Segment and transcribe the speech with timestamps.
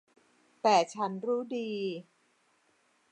[0.61, 1.69] แต่ฉันรู้ดี